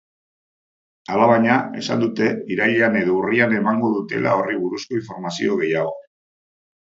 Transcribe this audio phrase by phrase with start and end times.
[1.15, 5.93] Alabaina, esan dute irailean edo urrian emango dutela horri buruzko informazio gehiago.